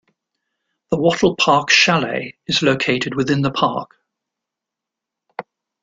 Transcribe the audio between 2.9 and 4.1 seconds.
within the park.